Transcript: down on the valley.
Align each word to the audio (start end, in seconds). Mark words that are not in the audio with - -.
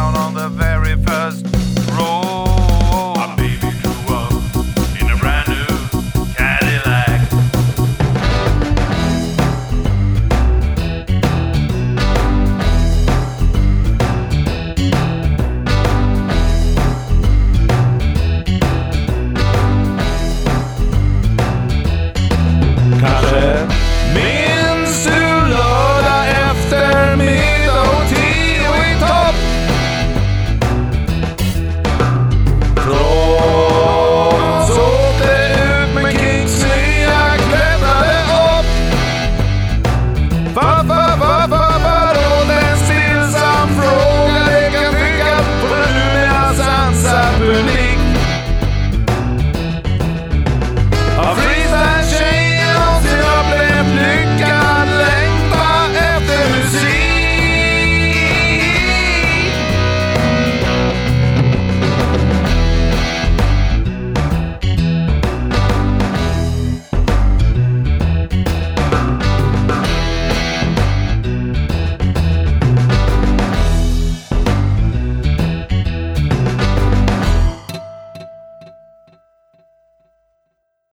down 0.00 0.16
on 0.16 0.32
the 0.32 0.48
valley. 0.48 0.69